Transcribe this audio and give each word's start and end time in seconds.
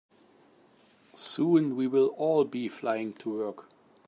Soon, 1.13 1.75
we 1.75 1.85
will 1.85 2.07
all 2.17 2.43
be 2.43 2.67
flying 2.67 3.13
to 3.17 3.29
work. 3.29 3.65